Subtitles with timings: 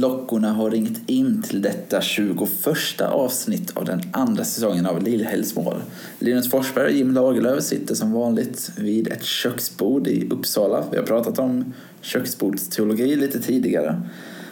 [0.00, 5.76] Klockorna har ringt in till detta 21 avsnitt av den andra säsongen av Lillhällsmål.
[6.18, 10.84] Linus Forsberg och Jim Lagerlöf sitter som vanligt vid ett köksbord i Uppsala.
[10.90, 14.02] Vi har pratat om köksbordsteologi lite tidigare.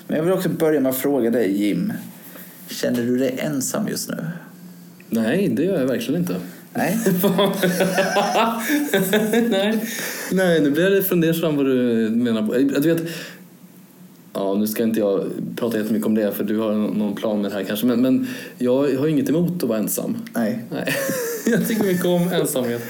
[0.07, 1.93] Men jag vill också börja med att fråga dig Jim.
[2.69, 4.27] Känner du dig ensam just nu?
[5.11, 6.37] Nej, det gör jag verkligen inte.
[6.75, 6.99] Nej?
[9.51, 9.85] Nej.
[10.33, 12.59] Nej, nu blir jag lite fundersam vad du menar.
[12.81, 13.03] Du vet,
[14.39, 15.25] ja, nu ska inte jag
[15.57, 17.87] prata jättemycket om det för du har någon plan med det här kanske.
[17.87, 18.27] Men, men
[18.59, 20.17] jag har inget emot att vara ensam.
[20.35, 20.65] Nej.
[20.71, 20.95] Nej.
[21.47, 22.83] Jag tycker mycket om ensamhet.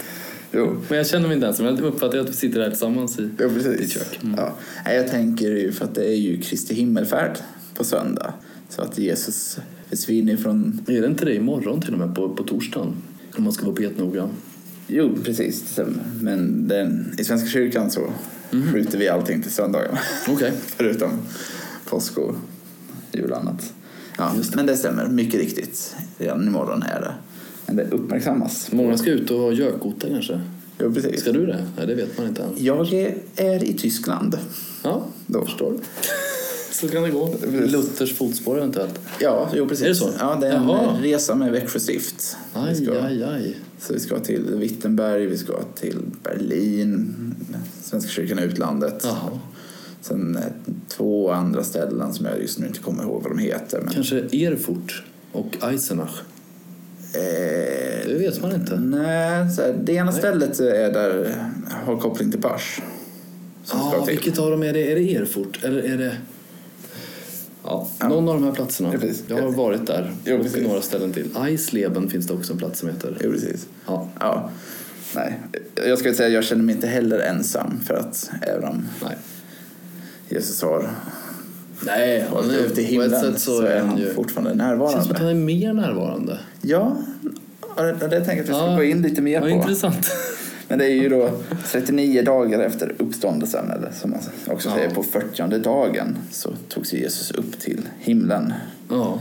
[0.53, 0.77] Jo.
[0.89, 1.67] Men jag känner mig inte ensam.
[1.67, 3.79] Jag uppfattar att vi sitter här tillsammans i Ja, precis.
[3.79, 4.19] ditt kök.
[4.23, 4.35] Mm.
[4.85, 4.93] Ja.
[4.93, 7.39] Jag tänker ju för att det är ju Kristi himmelfärd
[7.75, 8.33] på söndag.
[8.69, 9.59] Så att Jesus
[9.91, 10.81] försvinner från...
[10.89, 12.95] Är det inte det imorgon till och med på, på torsdagen?
[13.37, 14.29] Om man ska vara petnoga.
[14.87, 15.79] Jo, precis.
[16.21, 18.01] Men den, i Svenska kyrkan så
[18.51, 18.73] Mhm.
[18.73, 19.99] skjuter vi allting till söndagarna.
[20.29, 20.53] Okej.
[20.67, 21.11] Förutom
[21.85, 22.35] påsk och
[23.13, 23.73] jul och annat.
[24.19, 24.57] Ja, det.
[24.57, 25.07] men det stämmer.
[25.09, 25.97] Mycket riktigt.
[26.19, 27.15] Redan imorgon är det.
[27.67, 28.73] Men det uppmärksammas.
[28.73, 30.41] Många ska ut och ha gökotta kanske.
[30.79, 31.21] Jo, precis.
[31.21, 31.67] Ska du det?
[31.77, 32.51] Nej, det vet man inte än.
[32.57, 34.39] Jag är- är i Tyskland.
[34.83, 35.45] Ja, Då.
[35.45, 35.75] förstår.
[36.81, 37.35] Så kan det gå.
[37.53, 39.01] Luthers fotspår eventuellt.
[39.21, 39.85] Ja, jo precis.
[39.85, 40.11] Är det så?
[40.19, 40.97] Ja, det är en Jaha.
[41.03, 42.37] resa med Växjö stift.
[42.55, 43.57] Vi Aj, ska- aj, aj.
[43.81, 47.15] Så vi ska till Wittenberg, vi ska till Berlin,
[47.83, 49.01] Svenska kyrkan i utlandet.
[49.05, 49.39] Jaha.
[50.01, 50.43] Sen eh,
[50.89, 53.81] två andra ställen som jag just nu inte kommer ihåg vad de heter.
[53.85, 56.21] Men, Kanske Erfurt och Eisenach.
[57.15, 58.77] eh, Det vet man inte.
[58.81, 60.19] nej, så här, det ena Nej.
[60.21, 61.35] stället är där
[61.85, 62.81] har koppling till Pars.
[63.73, 64.15] Ja, till.
[64.15, 64.93] vilket av dem är det?
[64.93, 66.17] Är det Erfurt eller är det...
[67.71, 68.09] Ja, Ja.
[68.09, 68.93] någon av de här platserna.
[69.03, 69.09] Ja.
[69.37, 70.63] Jag har varit där Jo, och precis.
[70.67, 71.29] några ställen till.
[71.47, 73.17] Eisleben finns det också en plats som heter.
[73.25, 73.67] Jo, precis.
[73.87, 74.51] Ja, Ja.
[75.15, 75.39] Nej,
[75.87, 79.17] jag ska säga jag känner mig inte heller ensam för att även om nej.
[80.29, 80.91] Jesus har
[81.87, 84.15] Nej, han är, upp till på himlen ett sätt så är han ju...
[84.15, 85.19] fortfarande Det känns som att närvarande.
[85.19, 86.39] han är mer närvarande.
[86.63, 86.97] Ja,
[87.77, 88.77] det, det tänker jag att vi ska Ja.
[88.77, 89.49] gå in lite mer på.
[89.49, 90.07] intressant.
[90.69, 91.31] Men det är ju då
[91.73, 94.75] 39 dagar efter uppståndelsen, eller som man också Ja.
[94.75, 98.53] säger på 40 dagen, så togs Jesus upp till himlen.
[98.91, 99.19] Ja,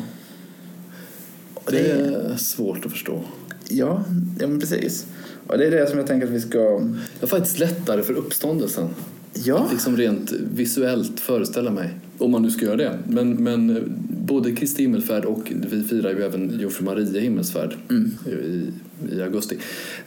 [1.72, 3.24] det är svårt att förstå.
[3.70, 4.04] ja,
[4.40, 5.06] ja, men precis.
[5.48, 6.58] Och det är det som jag tänker att vi ska...
[6.60, 8.88] Jag är faktiskt lättare för uppståndelsen.
[9.34, 11.90] Ja, Liksom rent visuellt föreställa mig.
[12.18, 13.00] Om man nu ska göra det.
[13.08, 13.94] Men, men
[14.26, 18.12] både Kristi himmelfärd och vi firar ju även Jungfru Maria himmelsfärd Mm.
[18.26, 18.72] i,
[19.12, 19.58] i augusti.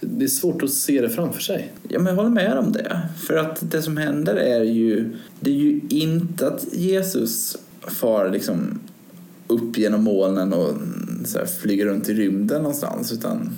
[0.01, 1.73] Det är svårt att se det framför sig.
[1.89, 3.01] ja, men jag håller med om det.
[3.27, 5.17] För att det som händer är ju...
[5.41, 8.81] Det är ju inte att Jesus far liksom
[9.47, 10.75] upp genom molnen och
[11.25, 13.51] så här flyger runt i rymden någonstans, utan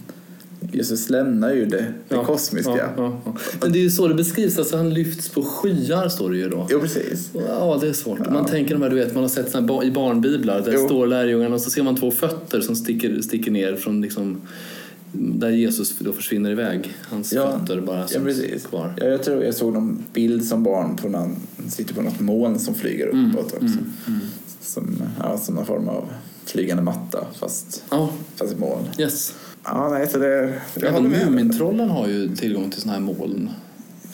[0.72, 1.76] Jesus lämnar ju det,
[2.08, 2.90] det Ja, kosmiska.
[2.96, 3.34] Ja, ja.
[3.60, 4.58] Men det är ju så det beskrivs.
[4.58, 6.66] Alltså han lyfts på skyar står det ju då.
[6.70, 7.30] Jo, precis.
[7.48, 8.30] Ja, det är svårt.
[8.30, 10.60] Man tänker de här, du vet, man har sett såna i barnbiblar.
[10.60, 10.86] Där Jo.
[10.86, 14.40] står lärjungarna och så ser man två fötter som sticker, sticker ner från liksom
[15.12, 16.94] där Jesus då försvinner iväg.
[17.02, 17.58] Hans Ja.
[17.58, 18.66] fötter bara Ja, som precis.
[18.66, 18.94] kvar.
[18.96, 21.36] Ja, jag tror jag såg någon bild som barn på när han
[21.68, 23.76] sitter på något moln som flyger Mm, uppåt också.
[24.60, 26.04] Som, ja, som någon form av
[26.44, 28.84] flygande matta fast, Ja, fast i moln.
[28.98, 29.34] yes.
[29.64, 30.54] Ja, nej, så det...
[30.74, 31.08] Jag Även.
[31.10, 33.18] Mumintrollen har ju tillgång till såna här moln.
[33.18, 33.50] Om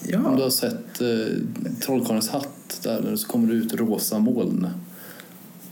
[0.04, 1.08] du Ja, har sett eh,
[1.86, 4.66] Trollkarlens hatt där så kommer det ut rosa moln.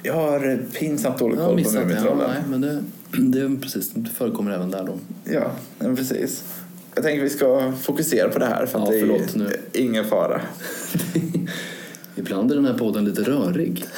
[0.02, 1.78] jag har pinsamt dålig koll på det.
[1.78, 2.30] Ja, Mumintrollen.
[2.30, 2.82] nej, men det,
[3.32, 4.98] det är precis, det förekommer även där då.
[5.24, 5.50] Ja,
[5.96, 6.44] precis.
[6.94, 9.56] Jag tänker vi ska fokusera på det här för att Ja, det är nu.
[9.72, 10.40] ingen fara.
[12.16, 13.84] Ibland är den här podden lite rörig.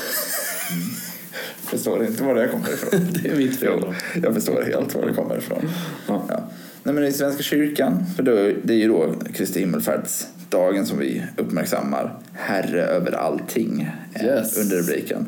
[1.65, 3.01] förstår inte var det kommer ifrån.
[3.23, 3.95] Det är mitt fel då.
[4.23, 5.71] Jag förstår helt var det kommer ifrån.
[6.07, 6.25] Ja.
[6.29, 6.51] Ja.
[6.83, 11.23] Nej, men i Svenska kyrkan, för då, det är ju då Kristi himmelfärdsdagen som vi
[11.37, 12.15] uppmärksammar.
[12.33, 14.59] Herre över allting är Yes.
[14.59, 15.27] under rubriken.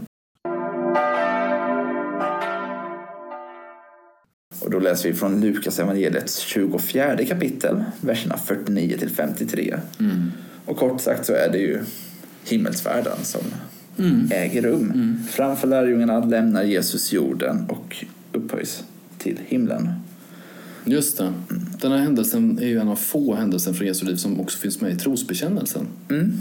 [4.70, 9.76] Och då läser vi från Lukas evangeliets 24 kapitel, verserna 49 till 53.
[10.00, 10.32] Mm.
[10.64, 11.80] Och kort sagt så är det ju
[12.44, 13.40] himmelsfärden som
[13.98, 14.28] Mm.
[14.32, 15.18] äger rum.
[15.30, 18.84] Framför lärjungarna lämnar Jesus jorden och upphöjs
[19.18, 19.92] till himlen.
[20.84, 21.32] Just det.
[21.80, 24.80] Den här händelsen är ju en av få händelser från Jesu liv som också finns
[24.80, 25.86] med i trosbekännelsen.
[26.10, 26.32] Mm,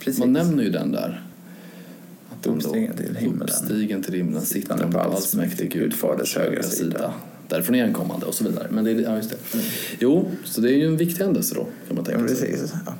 [0.00, 0.20] precis.
[0.20, 1.22] Man nämner ju den där.
[2.44, 3.42] Uppstigen till himlen.
[3.42, 7.14] Uppstigen till himlen, sittande på allsmäktig Gud faders högra sida.
[7.52, 8.66] Därifrån igenkommande och så vidare.
[8.70, 9.36] Men det är, ja, just det.
[9.98, 12.50] Jo, så det är ju en viktig händelse då kan man Ja, tänka sig.
[12.50, 12.72] precis.
[12.86, 12.92] Ja.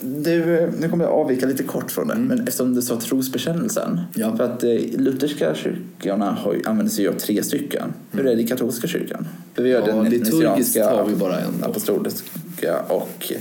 [0.00, 3.90] Du, eh, nu kommer jag avvika lite kort från det, men eftersom du sa trosbekännelsen.
[3.92, 4.04] Mm.
[4.14, 4.36] Ja.
[4.36, 7.92] För att eh, lutherska kyrkorna har, använder sig av tre stycken.
[8.10, 9.28] Hur är det i katolska kyrkan?
[9.54, 11.66] För vi har Ja, den liturgiskt har vi bara en då.
[11.66, 13.32] apostoliska och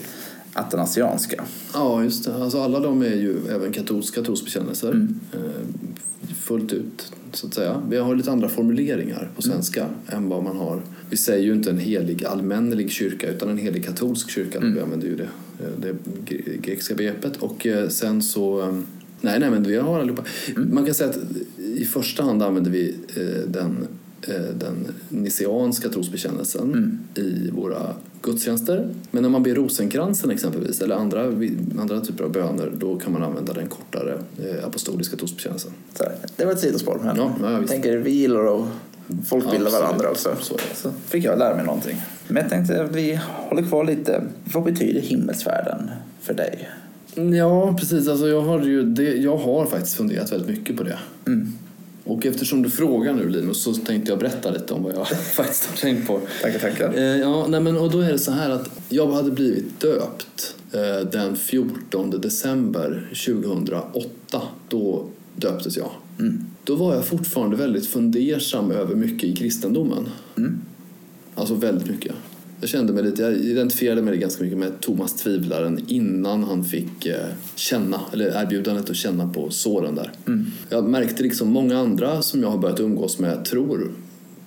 [0.53, 1.43] atanasianska.
[1.73, 2.35] Ja, just det.
[2.35, 4.89] Alltså alla de är ju även katolska trosbekännelser.
[4.91, 5.19] Mm.
[6.35, 7.11] Fullt ut.
[7.33, 7.81] så att säga.
[7.89, 10.81] Vi har lite andra formuleringar på svenska än vad man har.
[11.09, 14.59] Vi säger ju inte en helig allmännelig kyrka utan en helig katolsk kyrka.
[14.59, 15.27] Vi använder ju det,
[15.81, 15.91] det
[16.25, 17.37] gre- grekiska begreppet.
[17.37, 18.61] Och eh, sen så...
[18.61, 18.79] eh,
[19.21, 20.23] Nej, nej, men vi har allihopa.
[20.55, 21.17] Man kan säga att
[21.75, 23.87] i första hand använder vi eh, den,
[24.59, 28.89] den niceanska trosbekännelsen i våra gudstjänster.
[29.11, 31.23] Men när man ber rosenkransen exempelvis, eller andra,
[31.79, 35.71] andra typer av böner, då kan man använda den kortare eh, apostoliska trosbekännelsen.
[36.35, 36.99] Det var ett sidospår.
[37.03, 38.67] Men Ja, ja, jag tänker vi gillar och
[39.25, 40.35] folkbilda varandra också.
[40.41, 40.55] Så.
[40.75, 42.01] Så fick jag lära mig någonting.
[42.27, 43.19] Men jag tänkte att vi
[43.49, 44.23] håller kvar lite.
[44.53, 45.89] Vad betyder himmelsfärden
[46.21, 46.69] för dig?
[47.37, 48.07] Ja, precis.
[48.07, 50.99] Alltså jag, har ju det, jag har faktiskt funderat väldigt mycket på det.
[51.27, 51.53] Mm.
[52.07, 55.65] Och eftersom du frågar nu Linus så tänkte jag berätta lite om vad jag faktiskt
[55.65, 56.21] har tänkt på.
[56.42, 56.94] Tackar, tackar.
[56.94, 60.56] Eh, ja, nej, men, och då är det så här att jag hade blivit döpt
[60.71, 64.42] eh, den 14 december 2008.
[64.69, 65.06] Då
[65.36, 65.89] döptes jag.
[66.63, 70.10] Då var jag fortfarande väldigt fundersam över mycket i kristendomen.
[71.36, 72.15] Alltså väldigt mycket.
[72.59, 77.06] Jag kände mig lite, jag identifierade mig ganska mycket med Thomas Tvivlaren innan han fick
[77.06, 80.12] eh, känna, eller erbjudandet att känna på såren där.
[80.69, 83.92] Jag märkte liksom många andra som jag har börjat umgås med tror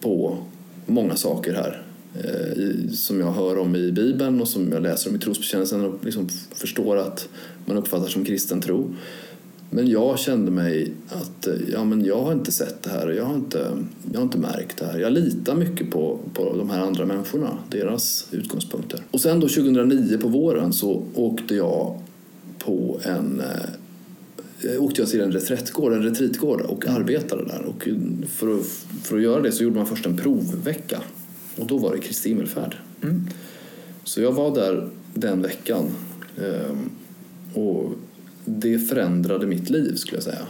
[0.00, 0.38] på
[0.86, 1.82] många saker här.
[2.14, 5.84] Eh, i, som jag hör om i Bibeln och som jag läser om i trosbekännelsen
[5.84, 7.28] och liksom förstår att
[7.64, 8.94] man uppfattar som kristen tro.
[9.70, 13.14] Men jag kände mig att eh, ja, men jag har inte sett det här och
[13.14, 13.70] jag har inte,
[14.12, 14.98] jag har inte märkt det här.
[14.98, 19.00] Jag litar mycket på, på de här andra människorna, deras utgångspunkter.
[19.10, 22.02] Och sen då 2009 på våren så åkte jag
[22.58, 27.62] på en eh, åkte jag till en reträttgård, en retreatgård och arbetade där.
[27.62, 27.88] Och
[28.28, 28.66] för, att,
[29.02, 31.00] för att göra det så gjorde man först en provvecka.
[31.58, 32.76] Och då var det Kristi himmelfärd.
[34.04, 35.84] Så jag var där den veckan.
[36.38, 36.90] ehm,
[37.54, 37.92] Och
[38.58, 40.46] det förändrade mitt liv skulle jag säga.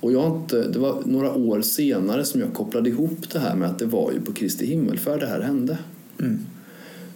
[0.00, 3.68] Och jag inte, det var några år senare som jag kopplade ihop det här med
[3.68, 5.78] att det var ju på Kristi himmelfärd det här hände.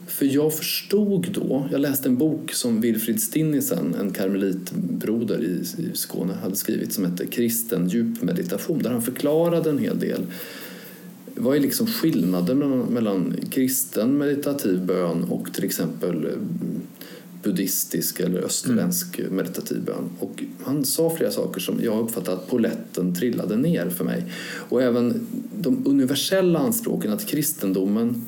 [0.07, 5.91] För jag förstod då, jag läste en bok som Wilfrid Stinnisen, en karmelitbroder i, i
[5.95, 10.27] Skåne, hade skrivit som hette Kristen djupmeditation där han förklarade en hel del
[11.35, 16.31] vad är liksom skillnaden mellan, mellan kristen meditativ bön och till exempel eh,
[17.43, 20.11] buddhistisk eller österländsk meditativ bön?
[20.19, 24.25] Och han sa flera saker som jag uppfattade att poletten trillade ner för mig.
[24.69, 28.25] Och även de universella anspråken att kristendomen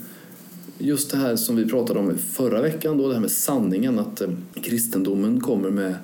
[0.78, 4.20] just det här som vi pratade om förra veckan, då, det här med sanningen, att
[4.20, 4.30] eh,
[4.62, 5.94] kristendomen kommer med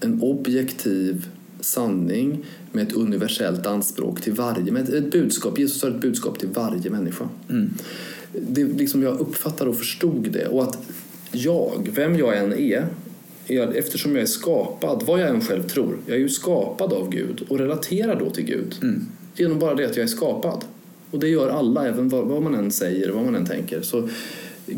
[0.00, 1.26] en objektiv
[1.60, 5.58] sanning med ett universellt anspråk till varje, med ett budskap.
[5.58, 7.28] Jesus har ett budskap till varje människa.
[8.32, 10.46] Det, liksom jag uppfattade och förstod det.
[10.46, 10.78] Och att
[11.34, 12.86] jag, vem jag än är,
[13.48, 17.10] är, eftersom jag är skapad, vad jag än själv tror, jag är ju skapad av
[17.10, 18.74] Gud och relaterar då till Gud.
[19.36, 20.64] Genom bara det att jag är skapad.
[21.10, 23.82] Och det gör alla, även vad, vad man än säger vad man än tänker.
[23.82, 24.08] Så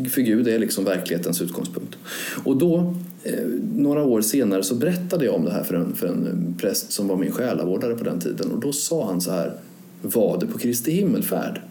[0.09, 1.97] för Gud är liksom verklighetens utgångspunkt.
[2.43, 3.45] Och då, eh,
[3.75, 7.07] några år senare, så berättade jag om det här för en, för en präst som
[7.07, 8.51] var min själavårdare på den tiden.
[8.51, 9.53] Och då sa han så här,
[10.01, 11.61] var det på Kristi himmelfärd?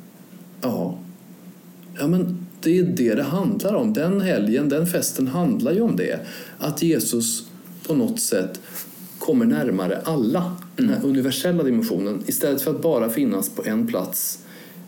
[0.60, 0.98] Ja.
[1.98, 3.92] Ja, men det är det det handlar om.
[3.92, 6.20] Den helgen, den festen handlar ju om det.
[6.58, 7.46] Att Jesus
[7.87, 8.61] på något sätt
[9.18, 10.56] kommer närmare alla.
[10.76, 12.23] Den här universella dimensionen.
[12.26, 14.38] Istället för att bara finnas på en plats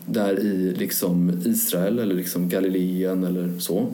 [0.05, 3.87] där i liksom Israel eller liksom Galileen eller så.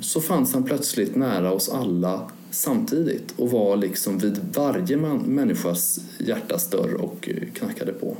[0.00, 6.00] Så fanns han plötsligt nära oss alla samtidigt och var liksom vid varje man, människas
[6.18, 8.16] hjärtas dörr och eh, knackade på.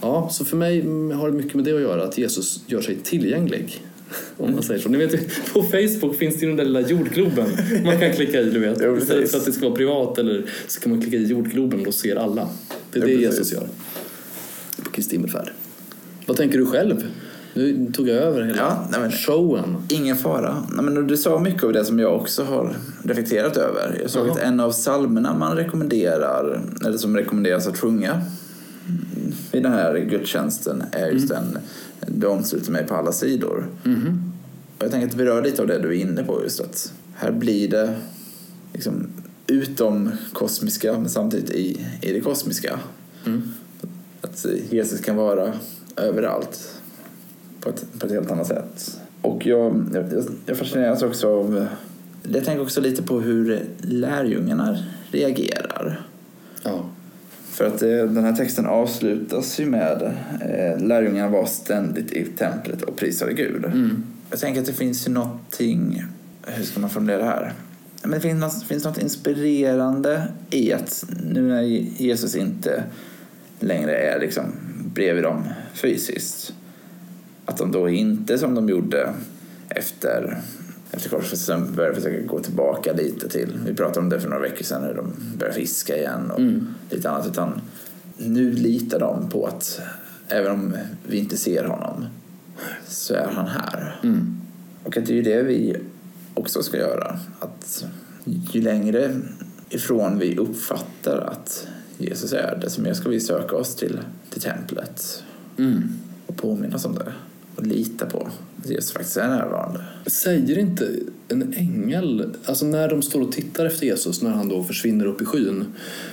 [0.00, 2.80] Ja, så för mig mm, har det mycket med det att göra, att Jesus gör
[2.80, 3.82] sig tillgänglig.
[4.36, 4.88] Om man säger så.
[4.88, 5.12] Ni vet,
[5.52, 7.46] på Facebook finns det ju den där lilla jordgloben
[7.84, 8.50] man kan klicka i.
[8.50, 8.78] Du vet.
[8.82, 11.78] Jo, Istället för att det ska vara privat eller så kan man klicka i jordgloben
[11.80, 12.48] och då ser alla.
[12.92, 13.38] Det är Jo, det precis.
[13.38, 13.68] Jesus gör
[14.84, 15.52] på Kristi himmelfärd.
[16.26, 17.04] Vad tänker du själv?
[17.54, 19.76] Nu tog jag över hela Ja, nej men- showen.
[19.88, 20.62] Ingen fara.
[20.74, 23.98] Nej, men du sa mycket av det som jag också har reflekterat över.
[24.02, 24.32] Jag såg Jaha.
[24.32, 28.20] att en av psalmerna man rekommenderar, eller som rekommenderas att sjunga
[29.52, 31.58] vid den här gudstjänsten är just den
[32.06, 33.66] Du omsluter mig på alla sidor.
[34.78, 36.92] Och jag tänker att vi rör lite av det du är inne på just att
[37.14, 37.94] här blir det
[38.72, 39.06] liksom
[39.46, 42.80] utom kosmiska men samtidigt i, i det kosmiska.
[44.20, 45.52] Att Jesus kan vara
[45.96, 46.80] överallt
[47.60, 49.00] på ett, på ett helt annat sätt.
[49.22, 51.66] Och jag, jag, jag fascineras också av...
[52.32, 54.78] Jag tänker också lite på hur lärjungarna
[55.10, 56.06] reagerar.
[56.62, 56.84] Ja.
[57.56, 60.02] För att eh, den här texten avslutas ju med
[60.40, 63.64] eh, lärjungarna var ständigt i templet och prisade Gud.
[64.30, 66.04] Jag tänker att det finns ju någonting,
[66.46, 67.52] hur ska man formulera det här?
[68.02, 72.84] Men det finns något, finns något inspirerande i att nu när Jesus inte
[73.60, 74.44] längre är liksom
[74.94, 75.44] bredvid dem
[75.74, 76.54] fysiskt.
[77.44, 79.12] Att de då inte som de gjorde
[79.68, 80.40] efter,
[80.90, 84.64] efter korsfästelsen börjar försöka gå tillbaka lite till, vi pratade om det för några veckor
[84.64, 86.74] sedan när de börjar fiska igen och Mm.
[86.90, 87.26] lite annat.
[87.26, 87.60] Utan
[88.16, 89.80] nu litar de på att
[90.28, 90.76] även om
[91.08, 92.04] vi inte ser honom
[92.88, 94.00] så är han här.
[94.02, 94.40] Mm.
[94.84, 95.76] Och att det är ju det vi
[96.34, 97.18] också ska göra.
[97.40, 97.84] Att
[98.24, 99.14] ju längre
[99.68, 101.66] ifrån vi uppfattar att
[101.98, 104.00] Jesus är, desto mer ska vi söka oss till,
[104.30, 105.22] till templet
[105.58, 105.82] Mm.
[106.26, 107.12] och påminna oss om det.
[107.56, 109.84] Och lita på att Jesus faktiskt är närvarande.
[110.06, 110.90] Säger inte
[111.28, 115.22] en ängel, alltså när de står och tittar efter Jesus när han då försvinner upp
[115.22, 115.64] i skyn,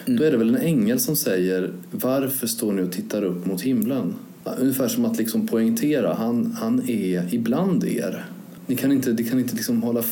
[0.06, 3.62] då är det väl en ängel som säger varför står ni och tittar upp mot
[3.62, 4.16] himlen?
[4.60, 8.26] Ungefär som att liksom poängtera, han, han är ibland er.
[8.68, 10.04] Ni kan inte, ni kan inte liksom hålla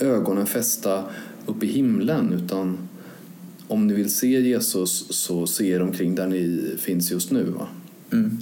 [0.00, 1.04] ögonen fästa
[1.46, 2.78] upp i himlen utan
[3.68, 7.54] om ni vill se Jesus så se er omkring där ni finns just nu.
[8.12, 8.38] Mm.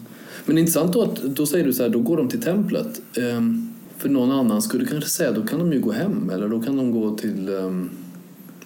[0.47, 3.01] Men intressant då att då säger du så här, då går de till templet.
[3.17, 6.63] Ehm, för någon annan skulle kanske säga, då kan de ju gå hem eller då
[6.63, 7.91] kan de gå till um,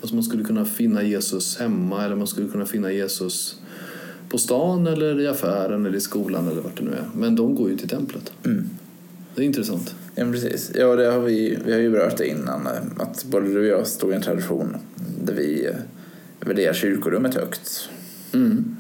[0.01, 3.61] alltså man skulle kunna finna Jesus hemma eller man skulle kunna finna Jesus
[4.29, 7.05] på stan eller i affären eller i skolan eller vart det nu är.
[7.15, 8.33] Men de går ju till templet.
[8.45, 8.71] Mm.
[9.35, 9.95] Det är intressant.
[10.15, 10.73] Ja, precis.
[10.75, 12.69] Ja, det har vi, vi har ju berört det innan.
[12.99, 14.77] Att både du och jag står i en tradition
[15.25, 15.75] där vi eh,
[16.41, 17.89] värderar kyrkorummet högt.
[18.33, 18.77] Mm.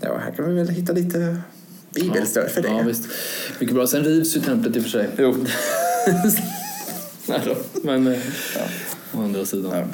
[0.00, 1.36] Ja, här kan vi väl hitta lite
[1.94, 2.68] bibelstöd för det.
[2.68, 3.04] Ja, visst.
[3.60, 3.86] Mycket bra.
[3.86, 5.08] Sen rivs ju templet i och för sig.
[5.18, 5.34] Jo.
[7.28, 7.56] Nej då.
[7.82, 8.18] Men eh,
[8.56, 8.60] Ja.
[9.18, 9.70] å andra sidan.
[9.74, 9.84] Ja.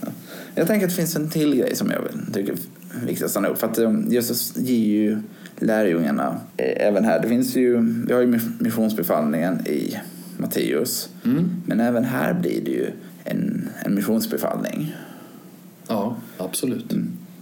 [0.00, 0.08] Ja.
[0.54, 3.48] Jag tänker att det finns en till grej som jag tycker är viktigt att stanna
[3.48, 3.58] upp.
[3.58, 5.18] För att um, Jesus ger ju
[5.56, 9.98] lärjungarna, eh, även här, det finns ju, vi har ju missionsbefallningen i
[10.36, 11.08] Matteus.
[11.24, 11.50] Mm.
[11.66, 12.90] Men även här blir det ju
[13.24, 14.94] en, en missionsbefallning.
[15.88, 16.92] Ja, absolut.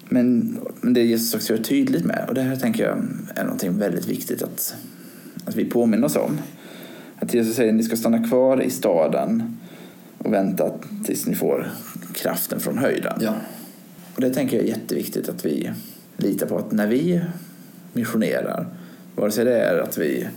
[0.09, 2.99] Men, men det Jesus också gör tydligt med, och det här tänker jag
[3.35, 4.77] är någonting väldigt viktigt att,
[5.45, 6.39] att vi påminner oss om.
[7.19, 9.57] Att Jesus säger att ni ska stanna kvar i staden
[10.19, 10.71] och vänta
[11.05, 11.71] tills ni får
[12.15, 13.19] kraften från höjden.
[13.21, 13.35] Ja.
[14.15, 15.71] Och det tänker jag är jätteviktigt att vi
[16.17, 17.21] litar på att när vi
[17.93, 18.67] missionerar,
[19.15, 20.29] vare sig det är att vi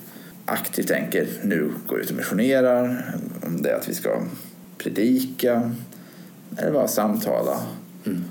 [0.45, 3.05] aktivt tänker nu går ut och missionerar,
[3.41, 4.21] om det är att vi ska
[4.77, 5.71] predika
[6.57, 7.59] eller bara samtala
[8.05, 8.23] Mm.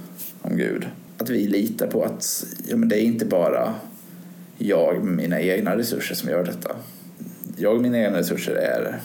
[0.42, 0.86] om Gud.
[1.18, 3.74] Att vi litar på att ja, men det är inte bara
[4.58, 6.76] jag med mina egna resurser som gör detta.
[7.56, 9.00] Jag och mina egna resurser är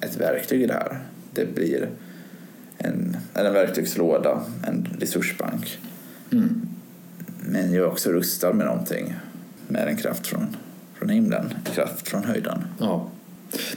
[0.00, 0.98] ett verktyg i det här.
[1.34, 1.88] Det blir
[2.78, 5.78] en, en verktygslåda, en resursbank.
[6.32, 6.68] Mm.
[7.40, 9.14] Men jag är också rustad med någonting,
[9.68, 10.56] med en kraft från,
[10.94, 12.64] från himlen, kraft från höjden.
[12.78, 13.08] Ja.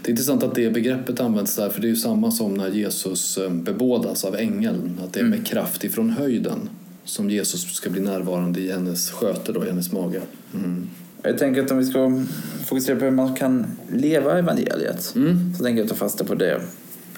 [0.01, 2.69] Det är intressant att det begreppet används där, för det är ju samma som när
[2.69, 4.99] Jesus eh, bebådas av ängeln.
[5.03, 6.69] Att det är med kraft ifrån höjden
[7.05, 10.21] som Jesus ska bli närvarande i hennes sköte, då, i hennes mage.
[10.53, 10.89] Mm.
[11.21, 12.23] Jag tänker att om vi ska
[12.65, 15.53] fokusera på hur man kan leva evangeliet Mm.
[15.57, 16.61] så tänker jag ta fasta på det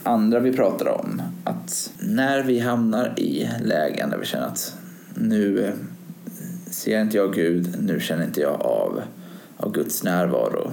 [0.03, 1.21] andra vi pratar om.
[1.43, 4.75] Att när vi hamnar i lägen där vi känner att
[5.13, 5.73] nu
[6.71, 9.01] ser inte jag Gud, nu känner inte jag av,
[9.57, 10.71] av Guds närvaro.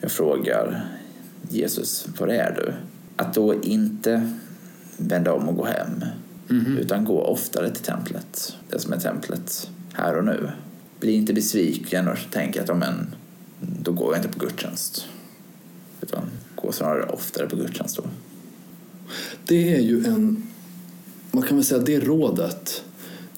[0.00, 0.84] Jag frågar
[1.48, 2.72] Jesus, var är du?
[3.16, 4.32] Att då inte
[4.96, 6.04] vända om och gå hem
[6.48, 6.78] Mhm.
[6.78, 8.56] utan gå oftare till templet.
[8.70, 10.50] Det som är templet här och nu.
[11.00, 13.14] Bli inte besviken och tänk att men,
[13.82, 15.06] då går jag inte på gudstjänst.
[16.00, 16.22] Utan
[16.54, 18.04] gå snarare oftare på gudstjänst då.
[19.44, 20.46] Det är ju en...
[21.30, 22.84] Man kan väl säga det rådet,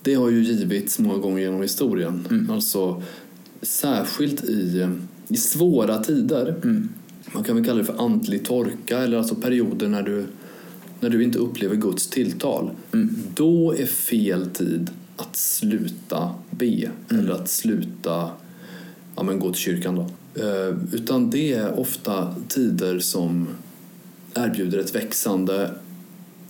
[0.03, 2.27] det har ju givits många gånger genom historien.
[2.31, 2.51] Mm.
[2.51, 3.03] Alltså
[3.63, 4.89] särskilt i,
[5.29, 6.57] i svåra tider.
[6.65, 6.89] Mm.
[7.33, 10.27] Man kan väl kalla det för andlig torka eller alltså perioder när du,
[11.01, 12.71] när du inte upplever Guds tilltal.
[12.93, 13.17] Mm.
[13.35, 16.93] Då är fel tid att sluta be Mm.
[17.11, 18.31] eller att sluta
[19.17, 19.95] ja, men gå till kyrkan.
[19.95, 20.03] Då.
[20.43, 23.49] Eh, utan det är ofta tider som
[24.35, 25.71] erbjuder ett växande,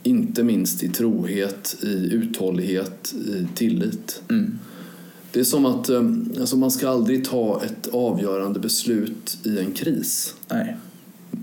[0.02, 4.23] inte minst i trohet, i uthållighet, i tillit.
[4.31, 4.59] Mm.
[5.33, 6.02] Det är som att eh,
[6.40, 10.35] alltså man ska aldrig ta ett avgörande beslut i en kris.
[10.49, 10.76] Nej.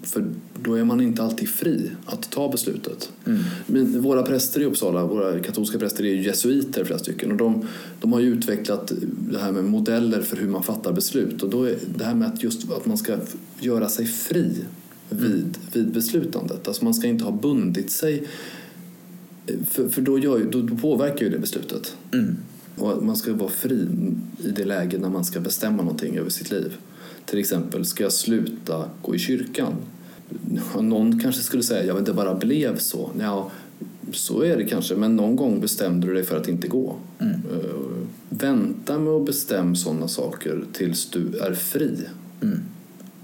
[0.05, 0.25] För
[0.63, 3.11] då är man inte alltid fri att ta beslutet.
[3.25, 3.39] Mm.
[3.65, 7.67] Men våra präster i Uppsala, våra katolska präster är jesuiter flera stycken och de,
[8.01, 8.91] de har ju utvecklat
[9.31, 12.27] det här med modeller för hur man fattar beslut och då är det här med
[12.27, 13.17] att just att man ska
[13.59, 14.55] göra sig fri
[15.09, 16.67] vid, vid beslutandet.
[16.67, 18.27] Alltså man ska inte ha bundit sig
[19.67, 21.97] för, för då, gör, då, då påverkar ju det beslutet.
[22.13, 22.37] Mm.
[22.77, 23.87] Och man ska vara fri
[24.43, 26.73] i det läge när man ska bestämma någonting över sitt liv.
[27.25, 29.73] Till exempel, ska jag sluta gå i kyrkan?
[30.81, 33.09] Någon kanske skulle säga, ja men det bara blev så.
[33.19, 33.51] Ja,
[34.11, 36.95] så är det kanske, men någon gång bestämde du dig för att inte gå.
[37.19, 37.33] Mm.
[37.33, 37.75] Eh,
[38.29, 41.99] vänta med att bestämma sådana saker tills du är fri.
[42.41, 42.59] Mm.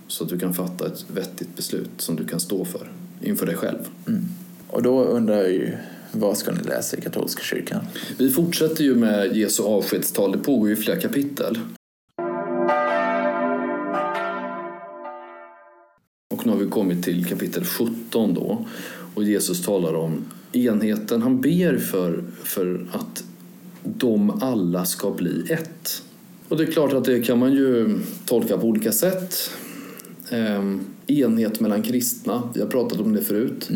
[0.07, 2.91] Så att du kan fatta ett vettigt beslut som du kan stå för
[3.21, 3.79] inför dig själv.
[4.07, 4.21] Mm.
[4.67, 5.77] Och då undrar jag ju,
[6.11, 7.81] vad ska ni läsa i katolska kyrkan?
[8.17, 10.31] Vi fortsätter ju med Jesu avskedstal.
[10.31, 11.59] Det pågår ju flera kapitel.
[16.41, 18.65] Och nu har vi kommit till kapitel 17 då.
[19.13, 21.21] Och Jesus talar om enheten.
[21.21, 23.23] Han ber för, för att
[23.83, 26.03] de alla ska bli ett.
[26.47, 29.51] Och det är klart att det kan man ju tolka på olika sätt.
[30.29, 33.69] Ehm, enhet mellan kristna, vi har pratat om det förut.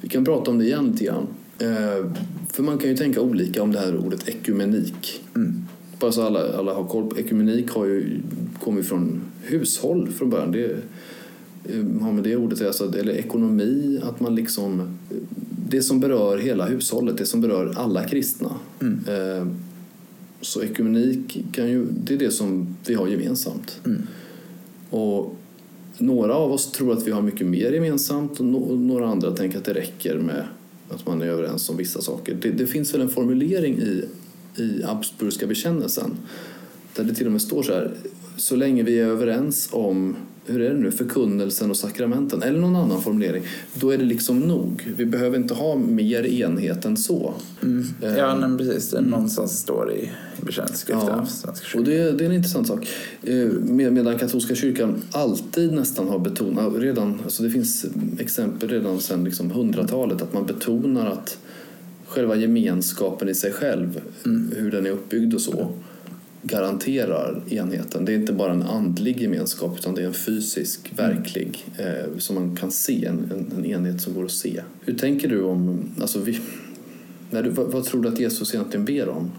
[0.00, 1.26] Vi kan prata om det igen lite grann.
[1.58, 2.14] Ehm,
[2.52, 5.22] för man kan ju tänka olika om det här ordet ekumenik.
[5.36, 5.64] Mm.
[5.98, 7.18] Bara så alla, alla har koll på.
[7.18, 8.20] Ekumenik har ju
[8.60, 10.52] kommit från hushåll från början.
[10.52, 10.76] Det
[12.00, 12.72] har med det ordet att göra.
[12.72, 14.80] så- Eller ekonomi, att man liksom...
[14.80, 14.86] eh,
[15.68, 18.50] Det som berör hela hushållet, det som berör alla kristna.
[18.80, 19.00] Mm.
[19.08, 19.46] Eh,
[20.40, 23.80] Så ekumenik kan ju, det är det som vi har gemensamt.
[23.86, 24.02] Mm.
[24.90, 25.36] Och
[25.98, 28.46] några av oss tror att vi har mycket mer gemensamt och
[28.78, 30.44] några andra tänker att det räcker med
[30.88, 32.36] att man är överens om vissa saker.
[32.42, 34.04] Det, det finns väl en formulering i,
[34.56, 36.10] i Habsburgska bekännelsen
[36.96, 37.90] där det till och med står så här
[38.36, 40.16] så länge vi är överens om
[40.46, 43.42] hur är det nu, förkunnelsen och sakramenten eller någon annan formulering,
[43.74, 44.88] då är det liksom nog.
[44.96, 47.34] Vi behöver inte ha mer enhet än så.
[47.62, 47.86] Mm.
[48.02, 48.90] Eh, Ja, men precis.
[48.90, 50.10] Det någonstans står i,
[50.46, 51.26] bekännelseskriften Ja.
[51.26, 52.88] Svenska Och det, det är en intressant sak.
[53.22, 57.86] Eh, med- Medan katolska kyrkan alltid nästan har betonat, redan, alltså det finns
[58.18, 61.38] exempel redan sedan liksom hundratalet, att man betonar att
[62.06, 64.00] själva gemenskapen i sig själv,
[64.56, 65.68] hur den är uppbyggd och så,
[66.42, 68.04] garanterar enheten.
[68.04, 72.34] Det är inte bara en andlig gemenskap utan det är en fysisk, verklig, eh, som
[72.34, 74.62] man kan se, en, en, en enhet som går att se.
[74.80, 76.40] Hur tänker du om, alltså vi,
[77.30, 79.30] när du, vad, vad tror du att Jesus egentligen ber om?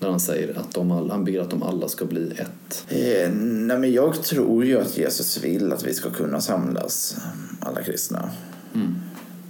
[0.00, 2.86] När han säger att de alla, han ber att de alla ska bli ett.
[2.88, 7.16] Eh, nej, men jag tror ju att Jesus vill att vi ska kunna samlas,
[7.60, 8.30] alla kristna,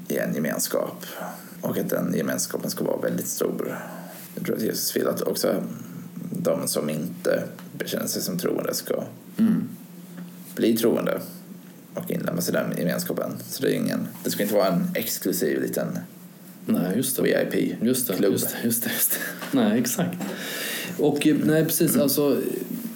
[0.08, 1.06] i en gemenskap.
[1.60, 3.78] Och att den gemenskapen ska vara väldigt stor.
[4.34, 5.62] Jag tror att Jesus vill att också
[6.44, 7.42] de som inte
[7.78, 9.04] bekänner sig som troende ska
[10.54, 11.20] bli troende
[11.94, 13.30] och inlemmas i den gemenskapen.
[13.48, 15.98] Så det, är ingen, det ska inte vara en exklusiv liten
[16.66, 17.22] Nej, just det.
[17.22, 17.88] VIP-klubb.
[17.88, 19.18] Just det, just det, just det, just.
[19.52, 20.18] Nej, exakt.
[20.98, 22.36] Och eh, nej, precis, alltså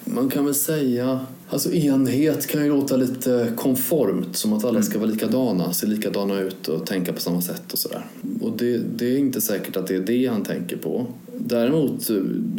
[0.05, 4.99] man kan väl säga Alltså enhet kan ju låta lite konformt, som att alla ska
[4.99, 8.05] vara likadana, se likadana ut och tänka på samma sätt och sådär.
[8.41, 11.07] Och det, det är inte säkert att det är det han tänker på.
[11.49, 12.09] Däremot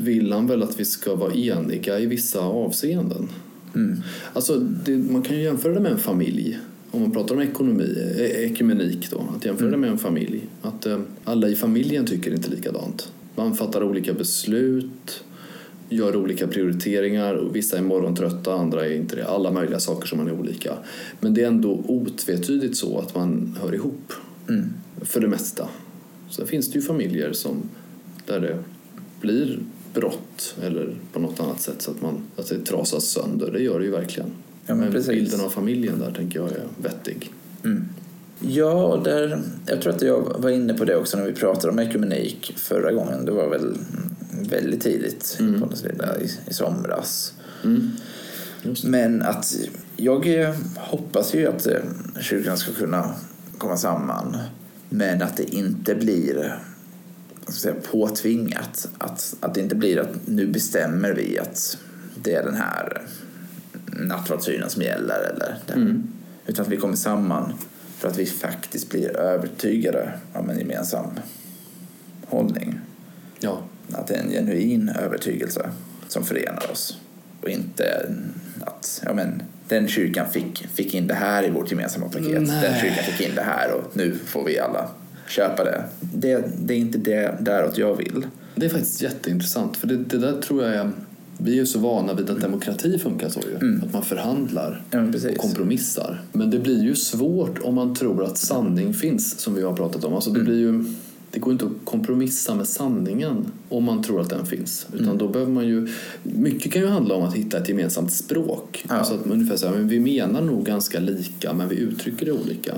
[0.02, 3.28] vill han väl att vi ska vara eniga i vissa avseenden.
[3.74, 3.96] Mm.
[4.32, 6.58] Alltså, det, man kan ju jämföra det med en familj.
[6.90, 10.40] Om man pratar om ekonomi, eh, ekumenik då, att jämföra det med en familj.
[10.62, 13.12] Att eh, alla i familjen tycker inte likadant.
[13.36, 15.24] Man fattar olika beslut,
[15.88, 17.34] gör olika prioriteringar.
[17.34, 19.26] Och vissa är morgontrötta, andra är inte det.
[19.26, 20.74] Alla möjliga saker som man är olika.
[21.20, 24.12] Men det är ändå otvetydigt så att man hör ihop.
[24.48, 24.64] Mm.
[25.00, 25.68] För det mesta.
[26.30, 27.62] Sen finns det ju familjer som,
[28.26, 28.58] där det
[29.20, 29.58] blir
[29.94, 33.50] brott eller på något annat sätt så att, man, att det trasas sönder.
[33.52, 34.30] Det gör det ju verkligen.
[34.66, 37.32] Ja, men men bilden av familjen där tänker jag är vettig.
[37.64, 37.84] Mm.
[38.40, 41.78] Ja, där, jag tror att jag var inne på det också när vi pratade om
[41.78, 43.24] ekumenik förra gången.
[43.24, 43.76] Det var väl
[44.50, 45.60] väldigt tidigt Mm.
[45.60, 47.32] på något sätt, i, i somras.
[47.64, 47.90] Mm.
[48.84, 49.54] Men att
[49.96, 51.78] jag eh, hoppas ju att eh,
[52.20, 53.14] kyrkan ska kunna
[53.58, 54.36] komma samman.
[54.88, 56.58] Men att det inte blir
[57.50, 58.88] vad ska säga, påtvingat.
[58.98, 61.78] Att, att det inte blir att nu bestämmer vi att
[62.22, 63.02] det är den här
[63.86, 65.20] nattvardssynen som gäller.
[65.34, 65.56] Eller.
[65.74, 66.08] Mm.
[66.46, 67.52] Utan att vi kommer samman
[67.98, 71.06] för att vi faktiskt blir övertygade om en gemensam
[72.26, 72.80] hållning.
[73.40, 75.70] Ja, Att det är en genuin övertygelse
[76.08, 76.98] som förenar oss.
[77.42, 78.12] Och inte
[78.60, 82.42] att ja, men, den kyrkan fick, fick in det här i vårt gemensamma paket.
[82.42, 82.62] Nej.
[82.62, 84.90] Den kyrkan fick in det här och nu får vi alla
[85.30, 85.84] köpa det.
[86.00, 88.26] Det, det är inte det däråt jag vill.
[88.54, 90.90] det är faktiskt jätteintressant för det, det där tror jag är
[91.42, 93.56] vi är ju så vana vid att demokrati funkar så ju.
[93.56, 93.82] Mm.
[93.86, 96.22] Att man förhandlar Ja, och kompromissar.
[96.32, 100.04] Men det blir ju svårt om man tror att sanning finns, som vi har pratat
[100.04, 100.14] om.
[100.14, 100.52] Alltså det, Mm.
[100.52, 100.84] blir ju,
[101.32, 104.86] det går inte att kompromissa med sanningen om man tror att den finns.
[104.92, 105.18] Utan Mm.
[105.18, 105.88] då behöver man ju...
[106.22, 108.84] Mycket kan ju handla om att hitta ett gemensamt språk.
[108.88, 108.94] Ja.
[108.94, 112.26] Alltså att man ungefär så här, men vi menar nog ganska lika, men vi uttrycker
[112.26, 112.74] det olika.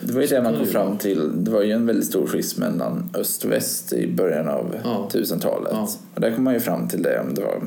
[0.00, 1.30] Det var ju det man Så kom fram till.
[1.44, 5.08] Det var ju en väldigt stor schism mellan öst och väst i början av Ja.
[5.12, 5.72] 1000-talet.
[5.72, 5.88] Ja.
[6.14, 7.60] Och där kom man ju fram till det, om det var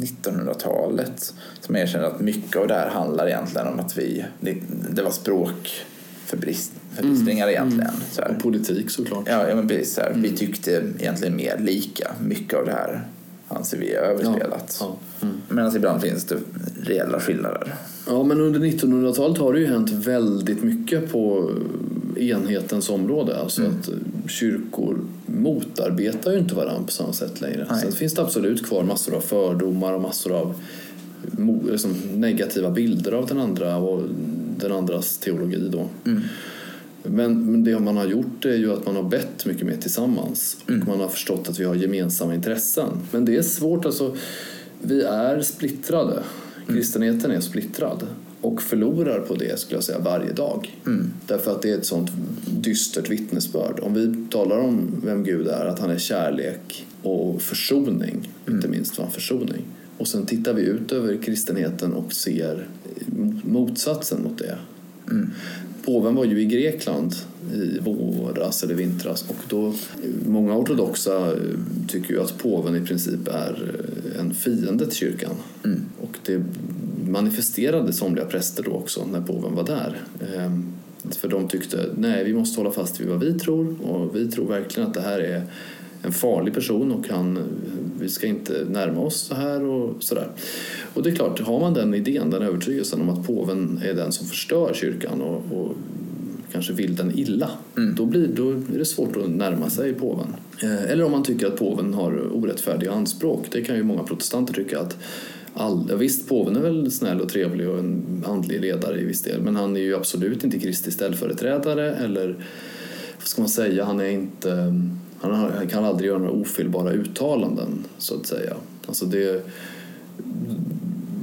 [0.00, 4.56] 1900-talet, som erkände att mycket av det här handlar egentligen om att vi, det,
[4.90, 5.10] det var
[6.28, 7.90] språkförbistringar egentligen.
[8.10, 8.30] Så här.
[8.30, 9.24] Och politik såklart.
[9.26, 9.94] Ja, ja men precis.
[9.94, 10.12] Så här.
[10.16, 12.12] Vi tyckte egentligen mer lika.
[12.20, 13.06] Mycket av det här
[13.48, 14.76] anser vi är överspelat.
[14.80, 14.96] Ja.
[15.22, 15.34] Mm.
[15.48, 16.36] Medan ibland finns det
[16.82, 17.74] reella skillnader.
[18.06, 21.50] Ja, men under 1900-talet har det ju hänt väldigt mycket på
[22.16, 23.38] enhetens område.
[23.38, 23.74] Alltså Mm.
[23.80, 27.66] att kyrkor motarbetar ju inte varandra på samma sätt längre.
[27.70, 27.80] Nej.
[27.80, 30.54] Sen finns det absolut kvar massor av fördomar och massor av
[31.70, 34.02] liksom negativa bilder av den andra och
[34.58, 35.88] den andras teologi då.
[36.06, 36.22] Mm.
[37.02, 40.88] Men, det man har gjort är ju att man har bett mycket mer tillsammans och
[40.88, 42.88] man har förstått att vi har gemensamma intressen.
[43.10, 44.16] Men det är svårt alltså.
[44.82, 46.22] Vi är splittrade.
[46.68, 48.06] Kristenheten är splittrad
[48.40, 50.80] och förlorar på det skulle jag säga varje dag.
[51.26, 52.10] Därför att det är ett sånt
[52.46, 53.80] dystert vittnesbörd.
[53.82, 58.98] Om vi talar om vem Gud är, att han är kärlek och försoning, inte minst
[58.98, 59.64] var försoning.
[59.98, 62.68] Och sen tittar vi ut över kristenheten och ser
[63.44, 64.58] motsatsen mot det.
[65.84, 67.14] Påven var ju i Grekland
[67.54, 69.74] i våras eller vintras och då
[70.26, 71.38] många ortodoxa eh,
[71.88, 73.74] tycker ju att påven i princip är
[74.14, 75.34] eh, en fiende till kyrkan.
[76.00, 76.42] Och det
[77.08, 79.96] manifesterade somliga präster då också när påven var där.
[80.36, 80.72] Ehm,
[81.10, 84.48] För de tyckte nej vi måste hålla fast vid vad vi tror och vi tror
[84.48, 85.42] verkligen att det här är
[86.02, 87.38] en farlig person och han,
[88.00, 90.28] vi ska inte närma oss så här och sådär.
[90.94, 94.12] Och det är klart, har man den idén, den övertygelsen om att påven är den
[94.12, 95.74] som förstör kyrkan och, och
[96.52, 97.50] kanske vill den illa,
[97.96, 100.26] då, blir, då är det svårt att närma sig påven.
[100.62, 103.46] Eh, Eller om man tycker att påven har orättfärdiga anspråk.
[103.52, 104.96] Det kan ju många protestanter tycka att
[105.54, 109.42] all, visst, påven är väl snäll och trevlig och en andlig ledare i viss del
[109.42, 112.26] men han är ju absolut inte Kristi ställföreträdare eller
[113.18, 114.74] vad ska man säga, han är inte
[115.20, 118.54] han, har, han kan aldrig göra några ofelbara uttalanden så att säga.
[118.86, 119.42] Alltså det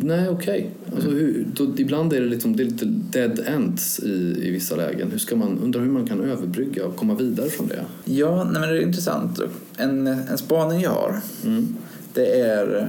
[0.01, 0.69] Nej, okej.
[0.95, 4.75] Alltså, hur- då- ibland är det, liksom, det är lite dead ends i, i vissa
[4.75, 5.12] lägen.
[5.12, 7.79] Hur ska man, undrar hur man kan överbrygga och komma vidare från det.
[8.05, 9.39] Ja, nej, men det är intressant.
[9.77, 11.75] En, en spaning jag har, Mm.
[12.13, 12.88] det är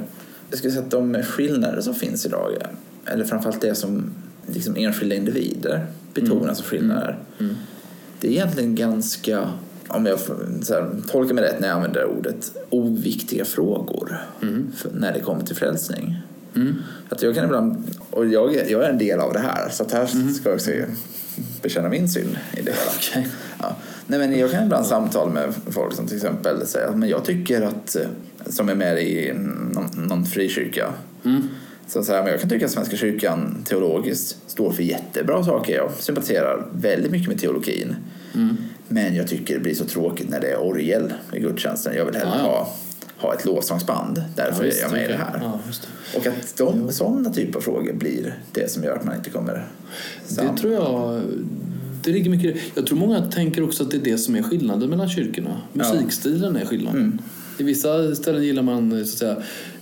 [0.50, 2.50] jag skulle säga att de skillnader som finns idag,
[3.04, 4.10] eller framförallt det som
[4.46, 7.18] liksom enskilda individer betonas som skillnader,
[8.20, 9.50] det är egentligen ganska,
[9.88, 10.18] om jag
[10.68, 14.18] här, tolkar mig rätt när jag använder ordet, oviktiga frågor
[14.76, 16.16] för, när det kommer till frälsning.
[17.08, 20.06] Att jag kan ibland, och jag, jag är en del av det här, så här
[20.06, 20.70] ska jag också
[21.62, 22.90] bekänna min synd i det hela.
[22.96, 23.28] Okej.
[23.62, 23.76] Ja.
[24.06, 27.24] Nej, men jag kan ibland samtala med folk som till exempel säger att men jag
[27.24, 27.96] tycker att,
[28.46, 29.32] som är med i
[29.72, 30.92] någon, någon frikyrka,
[31.86, 35.76] så säger men jag kan tycka att Svenska kyrkan teologiskt står för jättebra saker.
[35.76, 37.96] Jag sympatiserar väldigt mycket med teologin.
[38.88, 41.94] Men jag tycker det blir så tråkigt när det är orgel i gudstjänsten.
[41.96, 42.72] Jag vill hellre Ja, ja.
[43.16, 44.22] ha, ha ett lovsångsband.
[44.36, 45.38] Därför visst, är jag med i det här.
[45.42, 45.60] Ja,
[46.12, 46.18] det.
[46.18, 49.68] Och att de, sådana typer av frågor blir det som gör att man inte kommer
[50.26, 50.54] samman.
[50.54, 51.22] Det tror jag...
[52.04, 52.56] Det ligger mycket.
[52.74, 55.60] Jag tror många tänker också att det är det som är skillnaden mellan kyrkorna.
[55.72, 57.22] Musikstilen är skillnaden.
[57.58, 59.36] I vissa ställen gillar man så att, säga,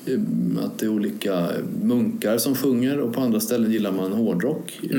[0.07, 1.49] eh, att det är olika
[1.83, 4.81] munkar som sjunger och på andra ställen gillar man hårdrock.
[4.90, 4.97] Eh,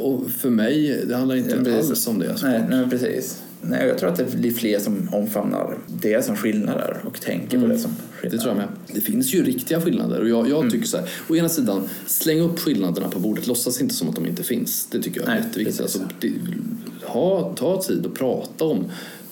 [0.00, 2.36] Och för mig, det handlar inte Ja, alls om det.
[2.42, 3.42] Nej, nej precis.
[3.60, 7.66] Nej, jag tror att det blir fler som omfamnar det som skillnader och tänker på
[7.66, 8.36] det som skillnader.
[8.36, 8.68] Det tror jag med.
[8.94, 11.10] Det finns ju riktiga skillnader och jag, jag tycker så här.
[11.28, 13.46] Å ena sidan, släng upp skillnaderna på bordet.
[13.46, 14.88] Låtsas inte som att de inte finns.
[14.90, 15.80] Det tycker jag är Nej, jätteviktigt.
[15.80, 16.32] Alltså, det,
[17.02, 18.84] ha, ta tid och prata om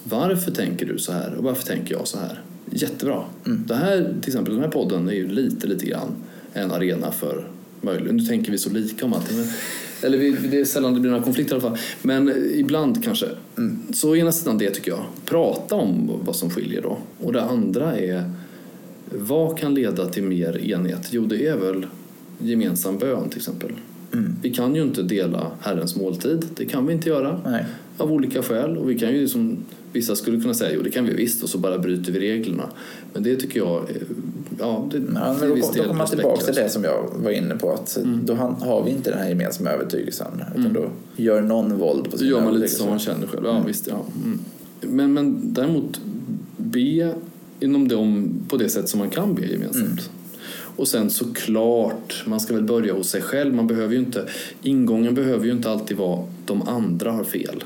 [0.05, 2.43] varför tänker du så här och varför tänker jag så här.
[2.71, 3.25] Jättebra.
[3.45, 6.15] Det här, till exempel den här podden är ju lite, lite grann
[6.53, 7.47] en arena för
[7.81, 8.17] möjligen.
[8.17, 9.37] Nu tänker vi så lika om allting.
[9.37, 9.47] Men,
[10.05, 11.79] eller vi, det är sällan det blir några konflikter i alla fall.
[12.03, 13.27] Men ibland kanske.
[13.95, 15.05] Så å ena sidan det tycker jag.
[15.25, 16.99] Prata om vad som skiljer då.
[17.21, 18.31] Och det andra är
[19.15, 21.09] vad kan leda till mer enhet?
[21.11, 21.87] Jo, det är väl
[22.39, 23.73] gemensam bön till exempel.
[24.43, 26.47] Vi kan ju inte dela Herrens måltid.
[26.57, 27.41] Det kan vi inte göra.
[27.45, 27.65] Nej.
[27.99, 28.77] Av olika skäl.
[28.77, 29.57] Och vi kan ju som
[29.93, 32.71] vissa skulle kunna säga, jo det kan vi visst och så bara bryter vi reglerna.
[33.13, 33.87] Men det tycker jag,
[34.59, 37.11] ja det, Ja, men då, viss då del kommer man tillbaka till det som jag
[37.17, 37.71] var inne på.
[37.73, 40.43] Att Då han- har vi inte den här gemensamma övertygelsen.
[40.51, 40.73] Utan Mm.
[40.73, 43.45] då gör någon våld på sin gör man lite som man känner själv.
[43.47, 44.05] Ja, visst, ja.
[44.25, 44.39] Mm.
[44.81, 46.01] Men, men däremot
[46.57, 47.15] be
[47.61, 50.11] inom dem på det sätt som man kan be gemensamt.
[50.77, 53.55] Och sen såklart, man ska väl börja hos sig själv.
[53.55, 54.27] Man behöver ju inte,
[54.63, 57.65] ingången behöver ju inte alltid vara de andra har fel.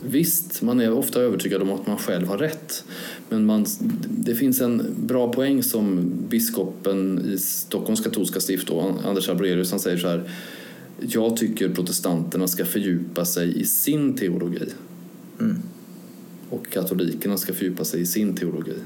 [0.00, 2.84] Visst, man är ofta övertygad om att man själv har rätt.
[3.28, 3.66] Men man,
[4.08, 8.70] det finns en bra poäng som biskopen i Stockholms katolska stift,
[9.04, 10.30] Anders Arborelius, han säger så här.
[11.00, 14.68] Jag tycker protestanterna ska fördjupa sig i sin teologi.
[16.50, 18.76] Och katolikerna ska fördjupa sig i sin teologi.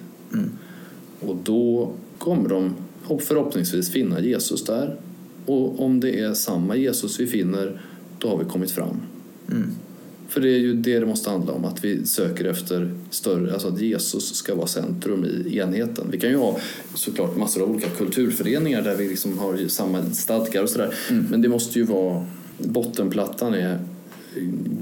[1.21, 2.75] Och då kommer de
[3.21, 4.97] förhoppningsvis finna Jesus där.
[5.47, 7.81] Och om det är samma Jesus vi finner,
[8.19, 8.97] då har vi kommit fram.
[10.33, 13.69] För det är ju det det måste handla om, att vi söker efter större, alltså
[13.69, 16.07] att Jesus ska vara centrum i enheten.
[16.11, 16.59] Vi kan ju ha
[16.95, 20.95] såklart massor av olika kulturföreningar där vi liksom har samma stadgar och sådär.
[21.11, 21.27] Mm.
[21.31, 22.27] Men det måste ju vara,
[22.59, 23.79] bottenplattan är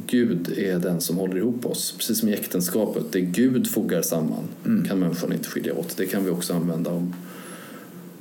[0.06, 1.94] Gud är den som håller ihop oss.
[1.98, 4.84] Precis som i äktenskapet, det Gud fogar samman Mm.
[4.84, 5.96] kan människan inte skilja åt.
[5.96, 7.14] Det kan vi också använda om...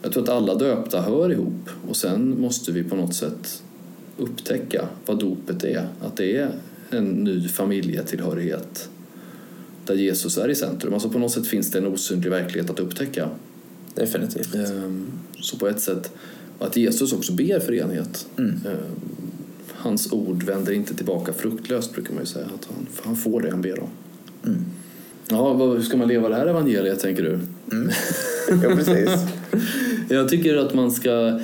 [0.02, 3.64] Jag tror att alla döpta hör ihop och sen måste vi på något sätt
[4.18, 5.88] upptäcka vad dopet är.
[6.02, 6.52] Att det är
[6.90, 8.90] en ny familjetillhörighet
[9.86, 10.94] där Jesus är i centrum.
[10.94, 13.30] Alltså på något sätt finns det en osynlig verklighet att upptäcka.
[13.96, 14.56] Definitivt.
[14.56, 15.06] Ehm,
[15.42, 16.12] Så på ett sätt,
[16.60, 18.28] att Jesus också ber för enhet.
[18.38, 18.50] Mm.
[18.52, 18.78] Ehm,
[19.74, 22.46] Hans ord vänder inte tillbaka fruktlöst brukar man ju säga.
[22.46, 23.90] Att han, han får det han ber om.
[24.46, 24.66] Mm.
[25.30, 27.40] Ja, hur ska man leva det här evangeliet tänker du?
[27.72, 27.90] Mm.
[28.64, 29.10] Ja, precis.
[30.10, 31.40] Jag tycker att man ska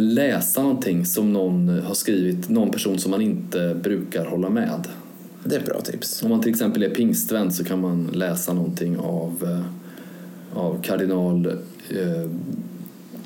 [0.00, 4.88] läsa någonting som någon har skrivit, någon person som man inte brukar hålla med.
[5.44, 6.22] Det är ett bra tips.
[6.22, 11.46] Om man till exempel är pingstvän så kan man läsa någonting av, eh, av kardinal
[11.88, 12.30] eh,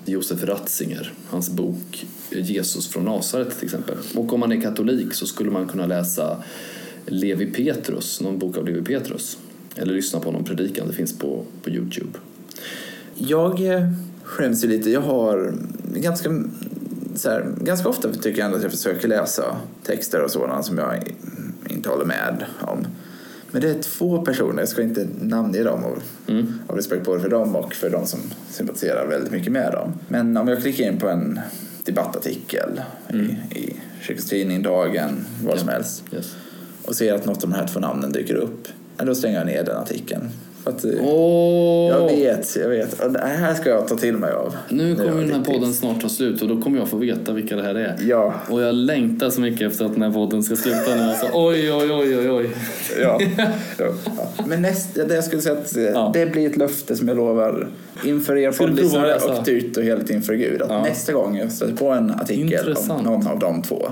[0.05, 3.97] Josef Ratzinger, hans bok Jesus från Nasaret till exempel.
[4.15, 6.43] Och om man är katolik så skulle man kunna läsa
[7.07, 9.39] Levi Petrus, någon bok av Levi Petrus.
[9.77, 12.19] Eller lyssna på någon predikan, det finns på, på Youtube.
[13.15, 13.91] Jag eh,
[14.23, 14.91] skäms ju lite.
[14.91, 15.55] Jag har
[16.01, 16.43] ganska,
[17.15, 20.79] så här, ganska ofta tycker jag ändå att jag försöker läsa texter och sådana som
[20.79, 21.15] jag
[21.69, 22.87] inte håller med om.
[23.51, 26.53] Men det är två personer, jag ska inte namnge dem av, Mm.
[26.67, 29.93] av respekt både för dem och för de som sympatiserar väldigt mycket med dem.
[30.09, 31.41] Men om jag klickar in på en
[31.85, 33.27] debattartikel Mm.
[33.27, 35.75] i, i Kyrkans Tidning, Dagen, vad som Ja.
[35.75, 36.35] helst Yes.
[36.85, 39.65] och ser att något av de här två namnen dyker upp, då stänger jag ner
[39.65, 40.31] den artikeln.
[40.65, 41.89] Att, Åh!
[41.91, 43.01] jag vet, jag vet.
[43.05, 44.57] Och det här ska jag ta till mig av.
[44.69, 47.57] Nu kommer den här podden snart ta slut och då kommer jag få veta vilka
[47.57, 47.97] det här är.
[48.03, 51.03] Ja, Och jag längtar så mycket efter att den här podden ska sluta nu.
[51.03, 52.51] Alltså, oj, oj, oj, oj, oj.
[53.03, 53.21] ja.
[53.79, 53.93] ja.
[54.47, 56.11] Men näst, det jag skulle säga att eh, Ja.
[56.15, 57.69] det blir ett löfte som jag lovar
[58.05, 60.63] inför er poddlyssnare och dyrt och heligt inför Gud.
[60.63, 60.83] Att Ja.
[60.83, 62.91] nästa gång jag stöter på en artikel Intressant.
[63.01, 63.89] om någon av de två,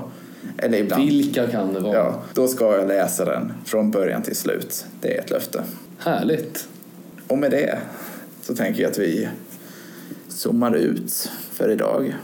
[0.57, 1.93] eller ibland, Vilka kan det vara?
[1.95, 4.85] ja, då ska jag läsa den från början till slut.
[5.01, 5.61] Det är ett löfte.
[6.03, 6.67] Härligt.
[7.27, 7.79] Och med det
[8.41, 9.27] så tänker jag att vi
[10.27, 12.15] zoomar ut för idag.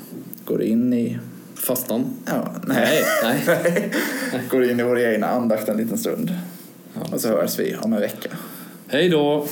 [0.45, 1.19] Går in i...
[1.55, 2.13] Fastan?
[2.25, 3.43] Ja, Nej, nej.
[3.47, 3.91] nej.
[4.49, 6.33] Går in i vår egna andakt en liten stund.
[6.93, 7.01] Ja.
[7.13, 8.29] Och så hörs vi om en vecka.
[8.87, 9.47] Hej då!